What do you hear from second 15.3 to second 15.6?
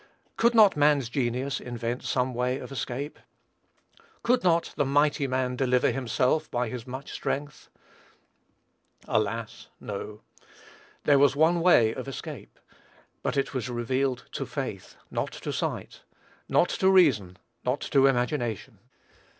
to